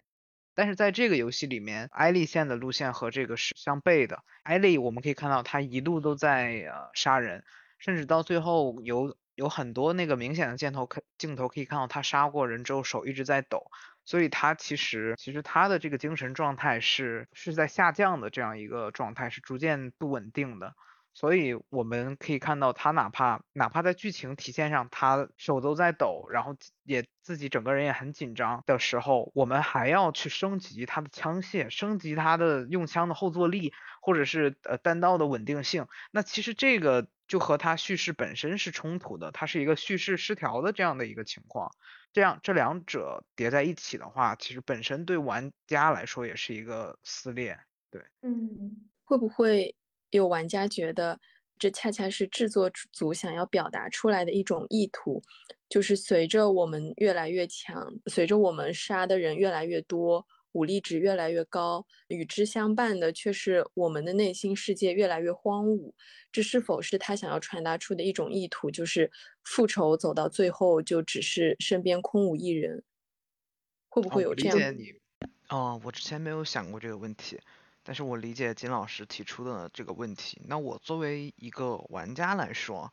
[0.58, 4.24] 但是在这个游戏里面，艾丽线的路线和这个是相悖的。
[4.42, 7.44] 艾丽我们可以看到，她一路都在呃杀人，
[7.78, 13.68] 甚至到最后有有很多那个明显的镜头可镜头可以看到，她杀过人之后手一直在抖。
[14.04, 20.74] 所以他其实其实他的这个精神状态是是在下降的这样一个状态，是逐渐不稳定的。
[21.18, 35.88] 所以我们可以看到，他哪怕哪怕在剧情体现上，他手都在抖，然后也自己整个人也很紧张的时候，我们还要去升级他的枪械，升级他的用枪的后坐力，或者是呃单刀的稳定性。
[36.12, 41.72] 那其实这个就和它叙事本身是冲突的，它是一个叙事失调的这样的一个情况。
[42.14, 47.60] 这样这两者叠在一起的话，其实本身对玩家来说也是一个撕裂。
[47.90, 49.76] 对，嗯，会不会
[50.12, 51.20] 有玩家觉得
[51.60, 55.22] 这恰恰是制作组想要表达出来的一种意图？
[55.70, 60.26] 就是随着我们越来越强，随着我们杀的人越来越多。
[60.54, 65.94] 武力值越来越高，与之相伴的却是我们的内心世界越来越荒芜。
[66.32, 68.72] 这是否是他想要传达出的一种意图？
[68.72, 69.12] 就是
[69.44, 72.84] 复仇走到最后就只是身边空无一人，
[73.88, 74.58] 会不会有这样？
[74.58, 74.94] 理解你。
[75.50, 77.40] 哦，我之前没有想过这个问题，
[77.88, 80.42] 但是我理解金老师提出的这个问题。
[80.46, 82.92] 那我作为一个玩家来说，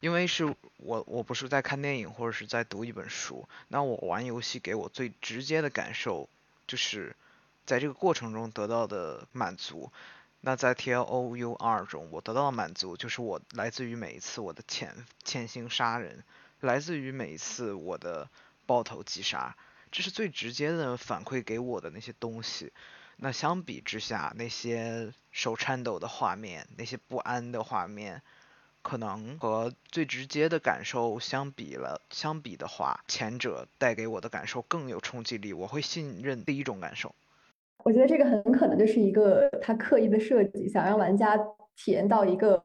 [0.00, 0.46] 因为是
[0.78, 6.30] 我我不是在看电影或者是在读一本书，那我玩游戏给我最直接的感受。
[6.66, 7.14] 就是
[7.66, 9.92] 在这个过程中得到的满足。
[10.40, 16.24] 那在 T L O U R 中，我得到的满足就是我来自于每一次我的潜潜心杀人，
[16.60, 18.30] 来自于每一次我的
[18.64, 19.54] 爆头击杀，
[19.90, 22.72] 这是最直接的反馈给我的那些东西。
[23.22, 28.20] 那相比之下，那些手颤抖的画面，那些不安的画面。
[28.82, 35.52] 可能和最直接的感受相比了，相比的话，前者带给我的感受更有冲击力。
[35.52, 37.14] 我会信任第一种感受。
[37.84, 41.38] 我觉得这个很可能就是一个他刻意的设计，想让玩家
[41.76, 42.60] 体验到一个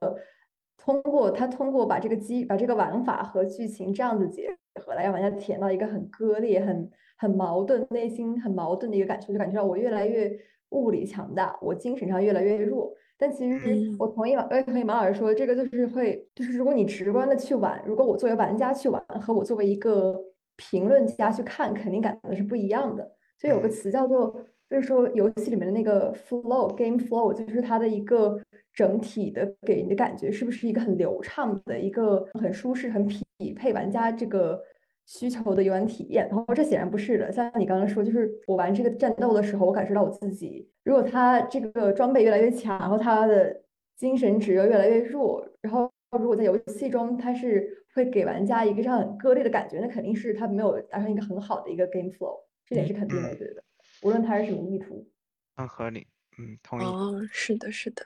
[0.76, 10.32] 通过他通过把这个机把这个玩法和剧情这样子结合，来让玩家体验到一个很割裂、很很矛盾、内心很矛盾的一个感受，就感觉到我越来越
[10.70, 12.94] 物理强大，我精神上越来越弱。
[13.18, 20.16] 但其实我同意马，我也同意马老师说，这个就是会，就是如果你直观的去玩，如果我作为玩家去玩，和我作为一个
[20.56, 23.12] 评论家去看，肯定感觉是不一样的。
[23.40, 24.36] 所以有个词叫做，
[24.70, 28.40] 就是说游戏里面的那个 flow，game flow，就是它的一个
[28.72, 33.26] 整体的给你的感觉，是不是一个很流畅的一个很舒适、很匹
[33.56, 34.62] 配玩家这个。
[35.08, 37.32] 需求的游玩体验，然后这显然不是的。
[37.32, 43.64] 像你刚刚说，就是我玩这个战斗的时候，我感受到我自己，如果他这个装备越来越强，然后他的
[43.96, 53.64] 精神值又越来越弱，然后如果在游戏中他是会给玩家一个这样很割裂的感觉，那肯定是他没有达成一个很好的一个 game flow，这点是肯定的，我觉得，
[54.02, 55.10] 无论他是什么意图，
[55.56, 56.06] 很合理，
[56.38, 56.84] 嗯，同意。
[56.84, 58.06] 哦，是的，是的。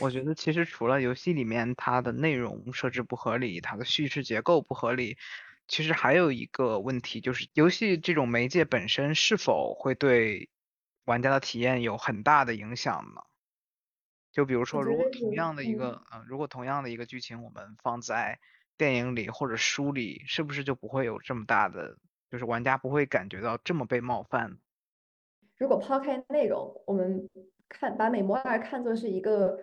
[0.00, 5.16] 我觉得其实除了游戏里面它的内容设置不合理，它的叙事结构不合理。
[5.70, 10.50] 其实还有一个问题，就是游戏这种媒介本身是否会对
[11.04, 13.22] 玩家的体验有很大的影响呢？
[14.32, 18.40] 就比如说，如果同样的一个，嗯，如果同样的一个剧情，我们放在
[18.76, 21.98] 电影里或者书里，是不是就不会有这么大的，
[22.32, 24.58] 就是玩家不会感觉到这么被冒犯？
[25.56, 27.30] 如果抛开内容，我们
[27.68, 29.56] 看把《美魔二》看作是一个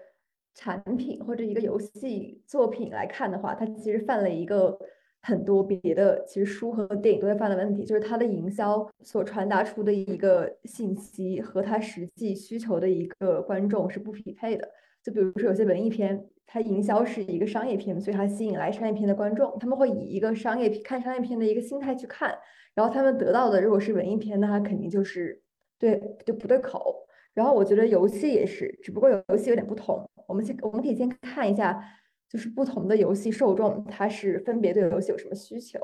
[0.54, 4.80] 产品或者一个游戏作品来看的话，它其实犯了一个。
[5.28, 14.66] 很多别的其实书和电影都在犯的问题，就是它的营销所传达出的一个信息和它实际需求的一个观众是不匹配的。
[15.04, 22.34] 就比如说有些文艺片，它营销是一个商业片，所以它吸引来商业片的观众，他们会以一个商业片看商业片的一个心态去看，
[22.74, 25.42] 然后他们得到的如果是文艺片，那它肯定就是
[25.78, 27.06] 对就不对口。
[27.34, 30.10] 然后我觉得游戏也是，只不过游戏有点不同。
[30.26, 31.84] 我们先我们可以先看一下。
[32.30, 35.80] 就是不同的游戏受众，它是分别对游戏有什么需求？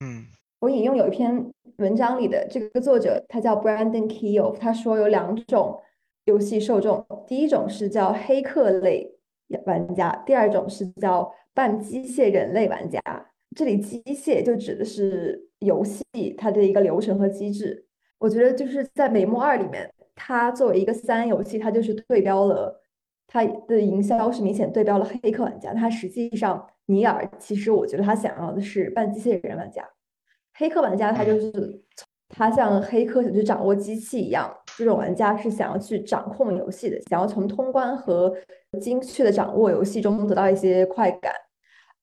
[0.00, 0.24] 嗯，
[0.60, 5.80] 我引用有一篇文章里的这个作者，他叫 Brandon Keogh，他说有两种
[6.24, 9.10] 游戏受众，第一种是叫黑客类
[9.64, 13.00] 玩家，第二种是叫半机械人类玩家。
[13.54, 16.04] 这里机械就指的是游戏
[16.36, 17.86] 它的一个流程和机制。
[18.18, 22.82] 我觉得就是在《美墨二》里面，它作为一个三游戏，它就是对标了。
[23.36, 29.86] 它的营销是明显对标了黑客玩家，它实际上尼尔其实我觉得他想要的是半机械人玩家，
[30.54, 31.82] 黑客玩家他就是
[32.30, 38.34] 他像黑客想去掌握机器一样，这种玩家是想要去掌控游戏的，想要从通关和
[38.80, 41.32] 精确的掌握游戏中得到一些快感，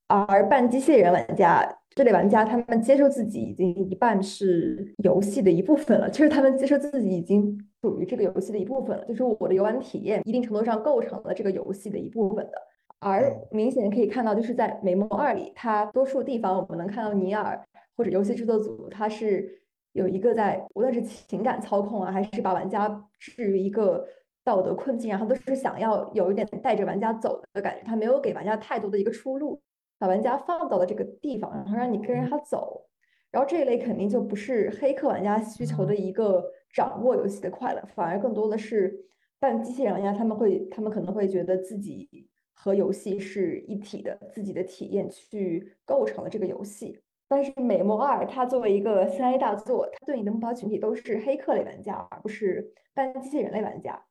[0.08, 1.67] 而半机械人玩家。
[1.96, 12.54] 这类玩家，他们接受自己已经一半是游戏的一部分了，就是他们接受自己已经属于这个游戏的一部分了，就是我的游玩体验一定程度上构成了这个游戏的一部分的。
[13.00, 17.62] 而明显可以看到，就是在《美梦二》里，它多数地方我们能看到尼尔
[17.98, 24.08] 或者游戏制作组，它是有一个在无论是情感操控啊，还是把玩家置于一个
[24.46, 29.62] 道德困境然后都是想要有一点带着玩家走的感觉，他没有给玩家太多的一个出路。
[30.00, 32.86] 把玩家放到了这个地方，然后让你跟着他走，
[33.32, 36.43] 然后这一类肯定就不是黑客玩家需求的一个
[36.74, 39.06] 掌握游戏的快乐，反而更多的是
[39.40, 42.10] 半机器人呀，他们会他们可能会觉得自己
[42.54, 47.00] 和游戏是一体的，自己的体验去构成了这个游戏。
[47.30, 54.04] 但是《美梦二》它作为一个三 A 大作，它对你的目标群体都是黑客类玩家，而不是半机器人类玩家。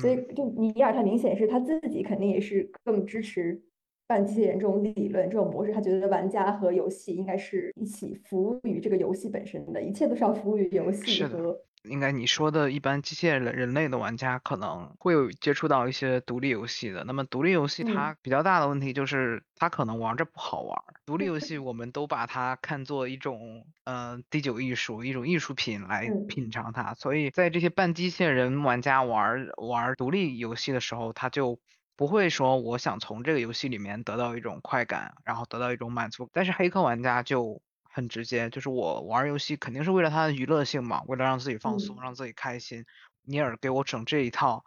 [0.00, 3.60] 所以，就尼尔，他明显是他自己肯定也是更支持
[4.06, 5.72] 半机器人这种理论、这种模式。
[5.72, 11.60] 他觉得玩家和游戏应该是一起服务于这个游戏本身的，一切都是要服务于游戏和。
[11.84, 17.04] 应该你说的一般机械人人类的玩家可能会有接触到一些独立游戏的。
[17.04, 20.76] 那么独立游戏它比较大的问题就是它可能玩着不好玩。
[21.06, 26.92] 独立游戏 我们都把它看作一种呃第九艺术，一种艺术品来品尝它。
[26.94, 31.58] 所以在这些半机械人玩家玩玩独立游戏的时候，他就
[31.96, 36.28] 不会说我想从这个游戏里面得到一种快感，然后得到一种满足。
[36.32, 37.62] 但是黑客玩家就。
[37.92, 42.84] 很直接，就是我玩游戏肯定是为了它的娱乐性嘛，为了让自己放松，让自己开心。
[43.24, 44.64] 尼尔给我整这一套，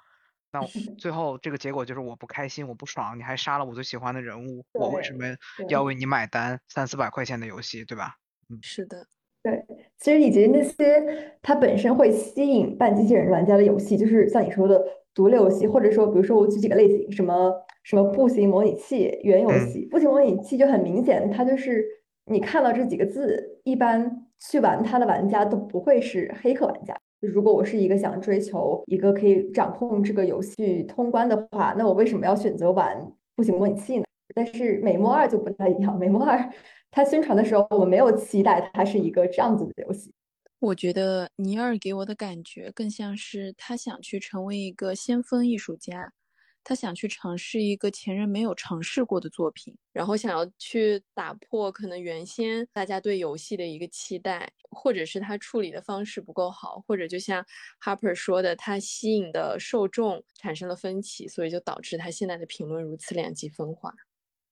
[0.51, 0.61] 那
[0.99, 5.25] 最后这个结果就是我不开心，我不爽，你还杀了我最喜欢的人物，我为什么
[5.69, 6.59] 要为你买单？
[6.67, 8.15] 三四百块钱的游戏，对吧？
[8.49, 9.07] 嗯，是的，
[9.41, 9.65] 对。
[9.97, 14.83] 其实以及那些它本身会吸引半机器人玩家的游戏，就是像你说的
[15.13, 17.51] 独立游戏，或者说比如说我举几个类型，什么
[17.83, 19.87] 什么步行模拟器、原游戏。
[19.89, 21.83] 步行模拟器就很明显，它就是。
[22.25, 26.97] 你看到这几个字，一般去玩它的玩家都不会是黑客玩家。
[27.19, 34.03] 如果我是一个想追求一个可以掌控这个游戏通关的话，那我为什么要选择玩步行模拟器呢？
[34.35, 36.51] 但是美墨二就不太一样，美墨二
[36.91, 40.13] 它宣传的时候，我没有期待它是一个这样子的游戏。
[40.59, 46.13] 我觉得尼尔给我的感觉更像是他想去成为一个先锋艺术家。
[46.63, 57.45] 他想去尝试一个前人没有尝试过的作品，然后想要去打破可能原先大家对游戏的一个期待，或者是他处理的方式不够好，或者就像
[57.81, 63.93] Harper 说的，他吸引的受众产生了分歧，所以就导致他现在的评论如此两极分化。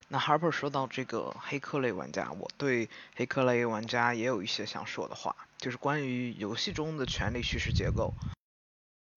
[0.10, 8.13] 那 Harper 说到这个黑客类玩家，我对黑客类玩家也有一些想说的话，就是关于游戏中的权力叙事结构。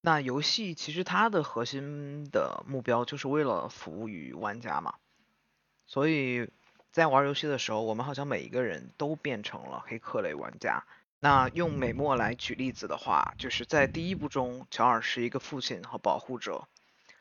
[0.07, 4.97] 那游戏其实它的核心的目标就是为了服务于玩家嘛，
[5.87, 6.51] 所以
[6.93, 10.85] 在玩游戏的时候，我们好像每一个人都变成了黑客类玩家。
[11.21, 16.69] 那用美墨来举例子的话，就是在第一部中，乔尔是一个父亲和保护者，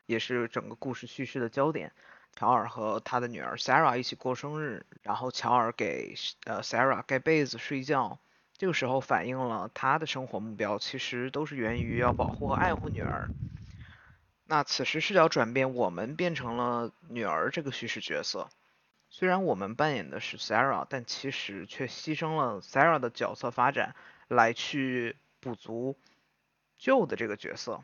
[0.06, 1.93] 也是整个故事叙事的焦点。
[2.36, 8.19] 乔尔和他的女儿 Sarah 一起过生日，然后乔尔给呃 Sarah 盖被子睡觉。
[8.63, 13.28] 这个时候反映了他的生活目标，其实都是源于要保护和爱护女儿。
[14.45, 18.47] 那此时视角转变，我们变成了女儿这个叙事角色。
[19.10, 23.95] 虽然我们扮演的是 Sarah，但其实却牺牲了 Sarah 的角色发展
[24.30, 25.97] 来去补足
[26.78, 27.84] 旧的这个角色。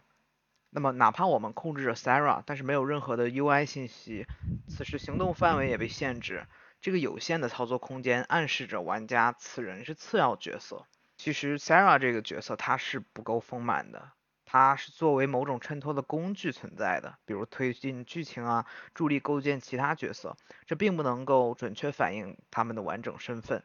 [0.70, 4.26] 那么哪怕我们控制着 Sarah，但是没有任何的 UI 信息，
[4.70, 6.46] 此时行动范围也被限制。
[6.82, 10.86] 这个有限的操作空间暗示着玩家此人是次要角色。
[11.18, 14.14] 其实 Sarah 这个角色他是不够丰满的，
[14.46, 23.64] 他是作为某种衬托的工具存在的，比如推进剧情啊，助力构建其他角色，这并不能够准确反映他们的完整身份。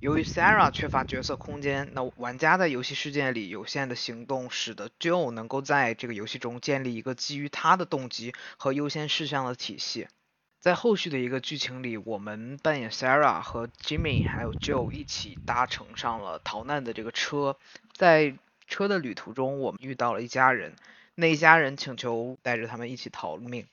[0.00, 10.08] 由于 Sarah 缺乏角色空间，那玩家在游戏世界里有限的行动，使得 Joe 能够在这个游戏中建立一个基于他的动机和优先事项的体系。
[10.64, 17.58] 在后续的一个剧情里，我们扮演 Sarah 和 Jimmy 还有 Joe 一起搭乘上了逃难的这个车，
[17.92, 18.34] 在
[18.66, 20.74] 车的旅途中，我们遇到了一家人，
[21.16, 23.66] 那一家人请求带着他们一起逃命，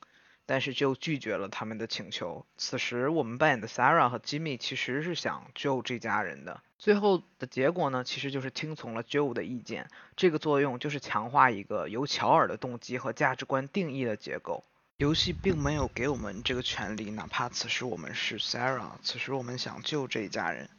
[0.45, 2.45] 但是 Joe 拒绝了他们的请求。
[2.57, 9.87] 此时我们扮演的 Sarah 和 Jimmy 其实是想救这家人的，最后的结果呢，其实就是听从了 Joe 的意见。
[10.17, 14.65] 这个作用就是强化一个由乔尔的动机和价值观定义的结构。
[15.01, 20.69] 游戏并没有给我们这个权利，哪怕此时我们是 Sarah，此时我们想救这一家人，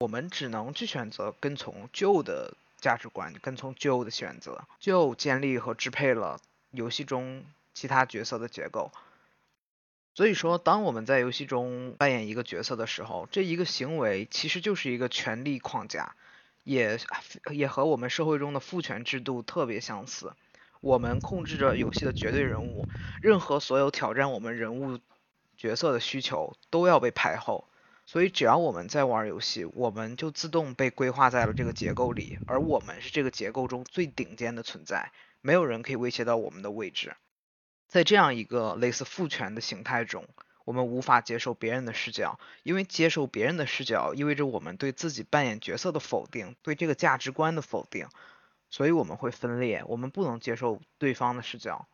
[0.00, 4.66] 我们只能去选择跟从旧的价值观，跟从旧的选择。
[4.80, 6.38] 旧建立和支配了
[6.72, 8.92] 游戏中其他角色的结构。
[10.14, 16.14] 所以说，当我们在游戏中扮演一个角色的时候，这一个行为其实就是一个权力框架，
[16.64, 17.00] 也
[17.50, 20.34] 也和我们社会中的父权制度特别相似。
[20.80, 22.86] 我们控制着游戏的绝对人物，
[23.20, 24.98] 任何所有挑战我们人物
[25.56, 27.68] 角色的需求都要被排后。
[28.06, 37.14] 所以只要我们在玩游戏，我们就自动被规划在了这个结构里，而我们是这个结构中最顶尖的存在，没有人可以威胁到我们的位置。
[37.86, 40.26] 在这样一个类似父权的形态中，
[40.64, 48.08] 我们无法接受别人的视角，因为接受别人的视角意味着我们对自己扮演角色的否定，对这个价值观的否定。
[48.70, 51.86] 所以我们会分裂，我们不能接受对方的视角。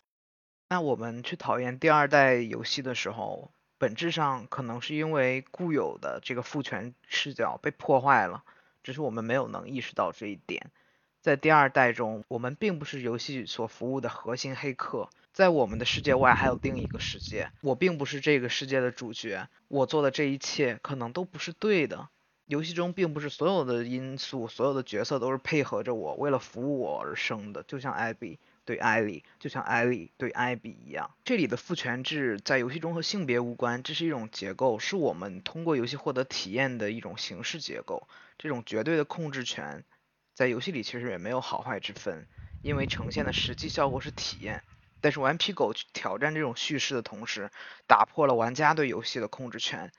[0.69, 8.45] 那我们去讨厌第二代游戏的时候，本质上可能是因为固有的这个父权视角被破坏了，
[8.83, 10.71] 只是我们没有能意识到这一点。
[11.21, 22.09] 在第二代中，我们并不是游戏所服务的核心黑客，在我们的世界外还有另一个世界，我并不是这个世界的主角，我做的这一切可能都不是对的。
[22.47, 31.11] 游戏中并不是所有的因素、所有的角色都是配合着我，为了服务我而生的，就像艾比对艾莉，就像艾莉对艾比一样。
[31.25, 38.07] 这里的父权制在游戏中和性别无关，这是一种结构，是我们通过游戏获得体验的一种形式结构。
[38.39, 39.83] 这种绝对的控制权，
[40.33, 42.29] 在游戏里其实也没有好坏之分，
[42.63, 44.63] 因为呈现的实际效果是体验。
[45.01, 47.51] 但是顽皮狗去挑战这种叙事的同时，
[47.89, 49.91] 打破了玩家对游戏的控制权。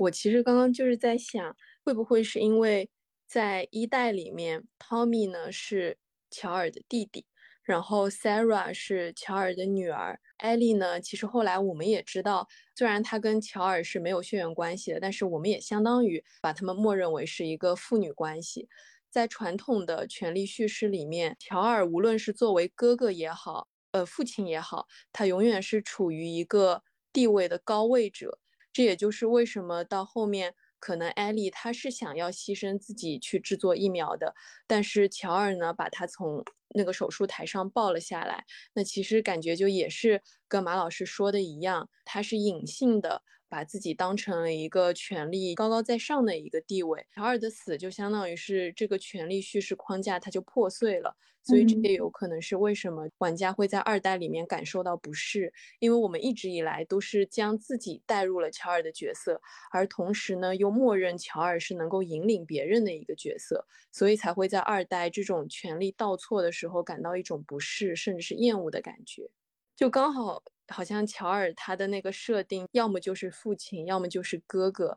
[0.00, 2.88] 我其实刚刚就是在想，会不会是因为
[3.26, 5.98] 在一代里面，Tommy 呢是
[6.30, 7.26] 乔尔的弟弟，
[7.62, 18.68] 然后 Sarah 是乔尔的女儿，艾莉呢，其实后来我们也知道，虽然她跟乔尔是没有血缘关系的，但是我们也相当于把他们默认为是一个父女关系。
[19.10, 26.82] 在传统的权力叙事里面，乔尔无论是作为哥哥也好，呃，父亲也好，他永远是处于一个
[27.12, 28.38] 地位的高位者。
[28.72, 34.34] 这也就是为什么到后面，可能艾莉她是想要牺牲自己去制作疫苗的，
[34.66, 36.44] 但是乔尔呢，把她从
[36.74, 38.44] 那个手术台上抱了下来。
[38.74, 47.06] 那其实感觉就也是跟马老师说的一样，他是隐性的把自己当成了一个权力高高在上的一个地位。
[47.14, 51.16] 乔尔的死就相当于是这个权力叙事框架它就破碎了。
[51.42, 59.40] 所以这也有可能是为什么玩家会在二代里面感受到不适，因为我们一直以来都是将自己带入了乔尔的角色，
[59.72, 69.30] 而同时呢又默认乔尔是能够引领别人的一个角色，所以才会在二代这种权力倒错的时候感到一种不适，甚至是厌恶的感觉，
[69.74, 70.42] 就刚好。
[70.70, 74.96] 好像乔尔他的那个设定，要么就是父亲，要么就是哥哥。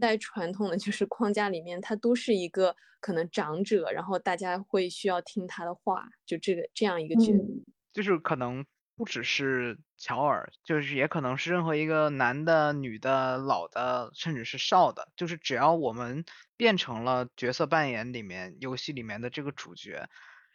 [0.00, 7.44] 在传统的就是框架里面，他都是一个可能长者，然后大家会需要听他的话，就这个这样一个角色。
[7.92, 8.64] 就是可能
[8.96, 16.24] 不只是乔尔，就是也可能是任何一个男的、女的、老的，甚至是少的，就是只要我们
[16.56, 20.08] 变成了角色扮演里面游戏里面的这个主角，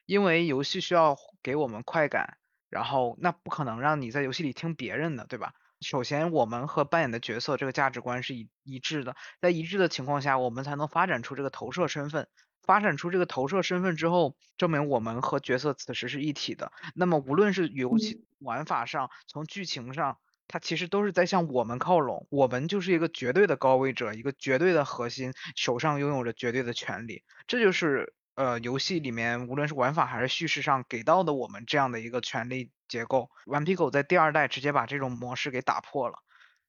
[0.06, 2.38] 因为游戏需要给我们快感。
[2.76, 5.54] 然后那不可能让你在游戏里听别人的，对吧？
[5.80, 12.28] 首先我们和扮演的角色这个价值观是一一致的，在一致的情况下，我们才能发展出这个投射身份。
[12.64, 16.74] 发展出这个投射身份之后，证明我们和角色此时是一体的。
[16.96, 20.18] 那么无论是游戏玩法上，从剧情上，
[20.50, 22.28] 它其实都是在向我们靠拢。
[22.30, 27.24] 我们就是一个绝对的高位者，一个绝对的核心，手上拥有着绝对的权利。
[27.48, 28.14] 这就是。
[28.36, 36.16] 呃，游戏里面无论是玩法还是叙事上给到的我们这样的一个权力结构，顽皮狗在第二代直接把这种模式给打破了。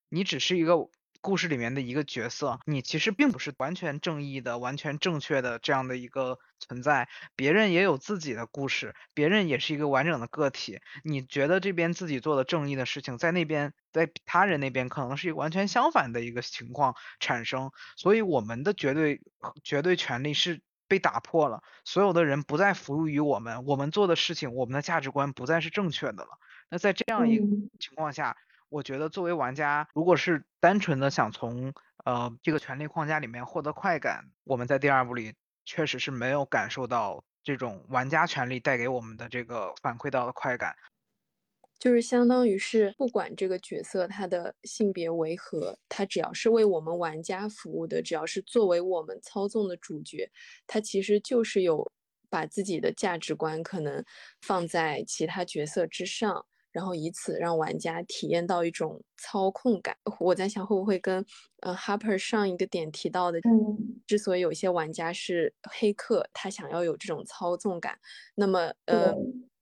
[0.08, 0.76] 你只是一个
[1.20, 7.08] 故事里面的一个角色，你其实并不是完全正义的、完全正确的这样的一个存在。
[7.34, 10.78] 别人也有自己的故事，别人也是一个完整的个体。
[11.02, 17.72] 你觉得这边自己做的正义的事情，在那边，在他人那边可能是一个完全相反的一个情况产生。
[17.96, 19.20] 所以我们的绝对
[19.64, 20.60] 绝对权利是。
[20.88, 26.38] 被打破了，所有的人不再服务于我们，我们做的事情，我们的价值观不再是正确的了。
[26.70, 27.44] 那在这样一个
[27.78, 28.36] 情况下，
[28.68, 31.72] 我觉得作为玩家，如果是单纯的想从
[32.04, 35.34] 呃这个权力框架里面获得快感，我们在第二部里
[35.64, 40.76] 确实是没有感受到这种玩家权利带给我们的这个反馈到的快感。
[41.78, 50.30] 就是相当于是，不管这个角色他的性别为何，他只要是为我们玩家服务的，只要是作为我们操纵的主角，
[50.66, 51.92] 他其实就是有
[52.30, 54.02] 把自己的价值观可能
[54.40, 59.94] 放在其他角色之上，然后以此让玩家体验到一种操控感。
[60.18, 61.24] 我在想，会不会跟
[61.60, 63.38] 呃 Harper 上一个点提到的，
[64.06, 67.98] 之所以有些玩家是黑客，他想要有这种操纵感，
[68.34, 69.14] 那么呃。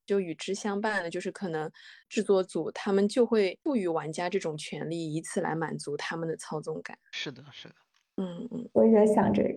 [0.05, 1.69] 就与之相伴的，就是可能
[2.07, 6.97] 制作组他们就会赋予玩家这种权利，以此来满足他们的操纵感。
[7.11, 7.75] 是的，是的，
[8.17, 9.49] 嗯嗯，我也在想这个。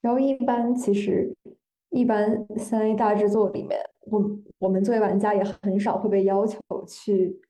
[0.00, 1.32] 然后一般其实
[1.90, 4.20] 一般三 A 大制作里面，我
[4.58, 7.40] 我们作为玩家也很少会被要求去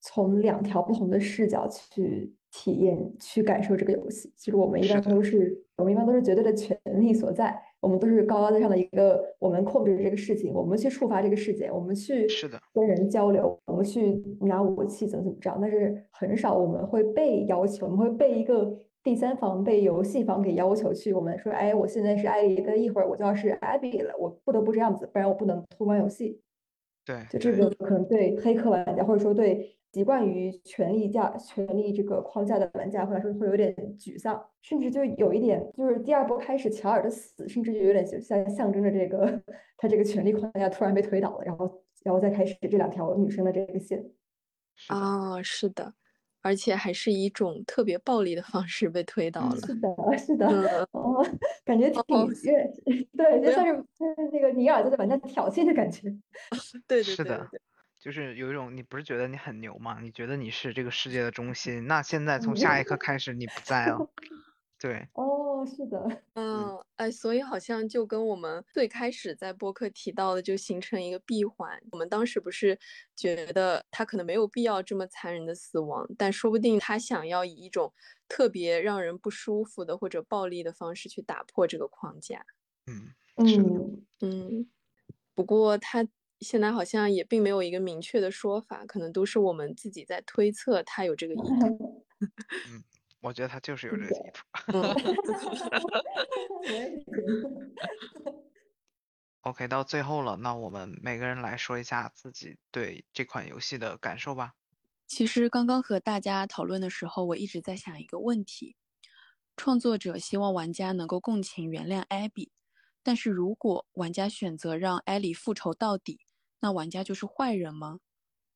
[0.00, 4.32] 从两条不同的视角去体验、去感受这个游戏。
[4.36, 7.62] 其实我们一般都是，我们一般都是绝对的权利所在。
[7.80, 26.40] 我们都是高高在上的一个，我们控制这个事情，我们去触发这个事件，我们去是的跟人交流，我们去拿武器怎么怎么着，但是很少我们会被要求，我们会被一个第三方、被游戏方给要求去，我们说，哎，我现在是艾丽，的，一会儿我就要是艾比了，我不得不这样子，不然我不能通关游戏。
[27.06, 39.42] 对，就这个可能对黑客玩家或者说对习惯于权力架、权力这个框架的玩家会来说会有点沮丧，甚至就有一点就是第二波开始乔尔的死，甚至就有点像象征着这个
[39.76, 44.04] 他这个权力框架突然被推倒了，然后然后再开始这两条女生的这个线。
[44.88, 45.94] 啊，是的。
[46.42, 49.56] 而且还是以一种特别暴力的方式被推倒了。
[49.56, 50.48] 是的，是的，
[50.92, 51.22] 哦，
[51.66, 52.66] 感觉挺越
[53.14, 53.84] 对，就像是
[54.32, 56.08] 那个尼尔在玩家挑衅的感觉。
[56.88, 57.46] 对对对，是的，
[58.00, 59.98] 就是有一种你不是觉得你很牛吗？
[60.00, 64.10] 你觉得你是这个世界的中心，那现在从下一刻开始你不在了。
[64.80, 71.78] 对，哦，是的，嗯，哎，所以好像就跟我们最开始在播客提到的，就形成一个闭环。
[71.92, 72.78] 我们当时不是
[73.14, 77.92] 觉得他可能没有必要这么残忍的死亡，但说不定他想要以一种
[78.26, 82.46] 特别让人不舒服的或者暴力的方式去打破这个框架。
[82.86, 84.70] 嗯嗯嗯，
[85.34, 86.08] 不过他
[86.40, 92.04] 现在好像也并没有一个明确的说法，可能都是我们自己在推测他有这个意图。
[92.68, 92.82] 嗯。
[93.22, 94.46] 我觉得他就是有这个意图。
[99.42, 104.54] OK，到最后了，那我们每个人来说一下自己对这款游戏的感受吧。
[105.06, 108.74] 其实刚刚和大家讨论的时候，我一直在想一个问题：
[109.54, 112.50] 创作者希望玩家能够共情、原谅艾比，
[113.02, 116.20] 但是如果玩家选择让艾莉复仇到底，
[116.60, 118.00] 那玩家就是坏人吗？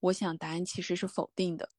[0.00, 1.70] 我想答案其实是否定的。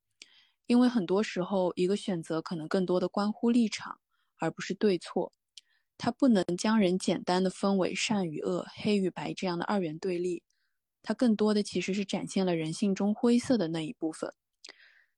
[0.66, 4.00] 因为很多时候，一个选择可能更多的关乎立场，
[4.38, 5.32] 而不是对错。
[5.98, 10.44] 它不能将人简单的分为善与恶、黑与白这样的二元对立。
[11.04, 14.34] 它更多的其实是展现了人性中灰色的那一部分。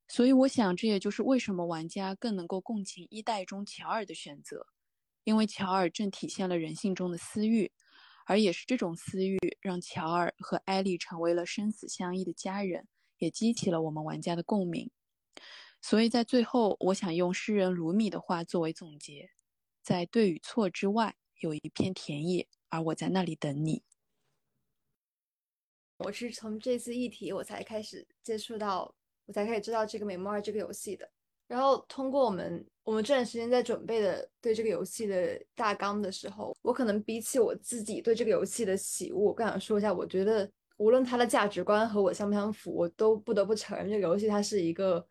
[0.10, 4.68] 所以，我想这也就是为什么玩家更能够共情一代中乔尔的选择，
[5.24, 7.72] 因为乔尔正体现了人性中的私欲，
[8.30, 12.86] 而也是这种私欲让乔尔和艾莉成为了生死相依的家人，
[13.20, 14.92] 也激起了我们玩家的共鸣。
[15.82, 19.32] 所以在最后，我想用诗人鲁米的话作为总结：
[19.82, 23.84] 在对与错之外，有一片田野，而我在那里等你。
[26.00, 28.94] 我是从这次议题我才开始接触到，
[29.26, 31.10] 我才开始知道这个《美梦二》这个游戏的。
[31.48, 45.06] 然后通过我们我们这段时间在准备的对这个游戏的大纲的时候，我可能比起我自己对这个游戏的喜恶，更想说一下，我觉得无论它的价值观和我相不相符，我都不得不承认这个游戏它是一个。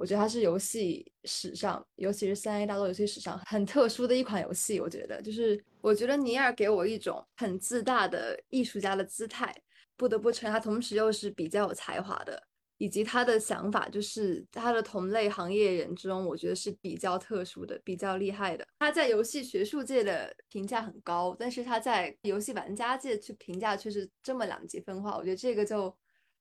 [0.00, 4.78] 我觉得它是游戏史上，尤其是三 A 大作游戏史上很特殊的一款游戏。
[4.78, 9.52] 我觉得，就是我觉得尼尔给我一种很自大的艺术家的姿态，
[9.96, 12.40] 不得不承认他同时又是比较有才华的，
[12.78, 18.66] 以及他的想法就是他的同类行业人中，我觉得是比较特殊的、比较厉害的。
[18.78, 25.16] 他在游戏学术界的评价很高，但是他在游戏玩家界去评价却是这么两极分化。
[25.16, 25.94] 我觉得这个就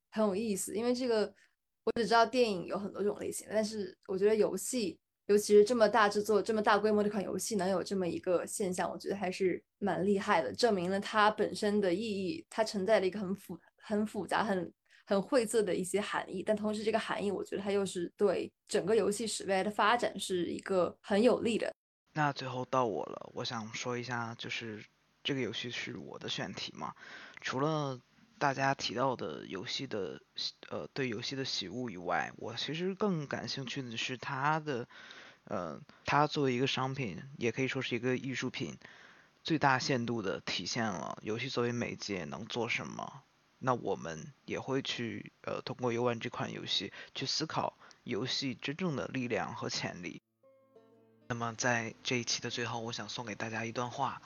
[0.10, 1.34] 很有意思，因为这个。
[1.88, 14.70] 我只知道电影有很多种类型，但是我觉得游戏，尤其是这么大制作、这么大规模这款游戏能有这么一个现象，我觉得还是蛮厉害的，证明了它本身的意义，它承载了一个很复、很复杂、很
[15.08, 16.44] 很晦涩的一些含义。
[16.44, 21.74] 但同时，这个含义，我觉得它又是对整个游戏史未来的发展是一个很有利的。
[22.14, 24.86] 那最后到我了，我想说一下，就是
[25.24, 26.94] 这个游戏是我的选题嘛，
[27.42, 28.00] 除了。
[28.40, 30.22] 大家提到的游戏的
[30.70, 34.88] 呃对游戏的喜恶以外，我其实更感兴趣的是它的
[35.46, 38.78] 呃它作为一个商品，也可以说是一个艺术品，
[39.44, 43.24] 最大限度的体现了游戏作为媒介能做什么。
[43.60, 50.22] 那我们也会去呃通过游玩这款游戏去思考游戏真正的力量和潜力。
[51.28, 54.22] 那么在这一期的最后，我想送给大家一段话。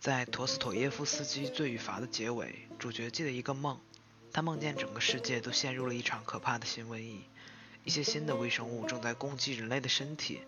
[0.00, 3.80] 在陀思妥耶夫斯基《罪与罚》的结尾，主角记得一个梦，
[4.30, 7.24] 他梦见整个世界都陷入了一场可怕的新瘟疫，
[7.84, 10.42] 一些新的微生物正在攻击人类的身体，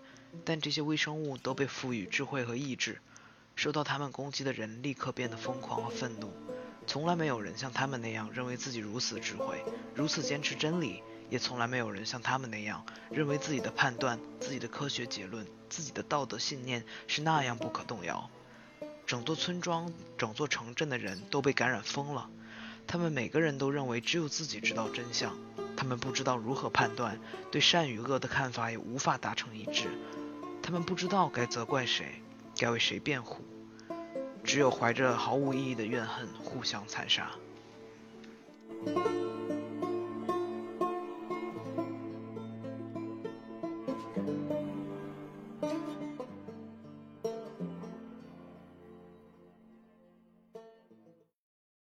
[0.45, 3.01] 但这些微生物都被赋予智慧和意志，
[3.55, 6.31] 受到他们攻击的人立刻变得疯狂和愤怒。
[6.87, 9.63] 从来没有人像他们那样认为自己如此智慧，
[9.95, 18.31] 如此坚持真理，也从来没有人像他们那样认为自己的判断、自己的科学结论、自己的道德信念是那样不可动摇。
[19.07, 22.31] 整座村庄、整座城镇的人都被感染疯了。
[22.87, 25.37] 他们每个人都认为只有自己知道真相。
[25.77, 27.21] 他们不知道如何判断，
[27.51, 29.91] 对善与恶的看法也无法达成一致。
[30.63, 32.23] 他们不知道该责怪谁，
[32.57, 33.45] 该为谁辩护，
[34.47, 37.29] 只有怀着毫无意义的怨恨互相残杀。